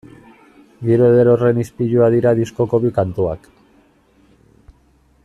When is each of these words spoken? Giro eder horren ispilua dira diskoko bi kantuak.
Giro 0.87 1.09
eder 1.09 1.29
horren 1.33 1.59
ispilua 1.65 2.09
dira 2.15 2.33
diskoko 2.41 2.81
bi 2.87 2.93
kantuak. 2.97 3.47